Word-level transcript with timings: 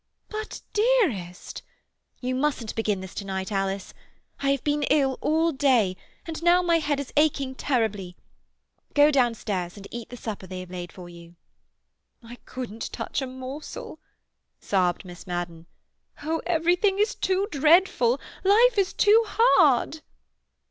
"But, 0.29 0.63
dearest—" 0.73 1.61
"You 2.21 2.33
mustn't 2.33 2.73
begin 2.73 3.01
this 3.01 3.13
to 3.13 3.23
night, 3.23 3.51
Alice. 3.51 3.93
I 4.39 4.49
have 4.49 4.63
been 4.63 4.81
ill 4.89 5.19
all 5.21 5.51
day, 5.51 5.95
and 6.25 6.41
now 6.41 6.63
my 6.63 6.79
head 6.79 6.99
is 6.99 7.13
aching 7.15 7.53
terribly. 7.53 8.17
Go 8.95 9.11
downstairs 9.11 9.77
and 9.77 9.87
eat 9.91 10.09
the 10.09 10.17
supper 10.17 10.47
they 10.47 10.61
have 10.61 10.71
laid 10.71 10.91
for 10.91 11.07
you." 11.07 11.35
"I 12.23 12.37
couldn't 12.45 12.91
touch 12.91 13.21
a 13.21 13.27
morsel," 13.27 13.99
sobbed 14.59 15.05
Miss 15.05 15.27
Madden. 15.27 15.67
"Oh, 16.23 16.41
everything 16.47 16.97
is 16.97 17.13
too 17.13 17.47
dreadful! 17.51 18.19
Life 18.43 18.79
is 18.79 18.93
too 18.93 19.23
hard!" 19.27 20.01